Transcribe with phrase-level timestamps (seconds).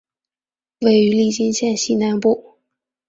[0.79, 2.57] 位于利津县西南部。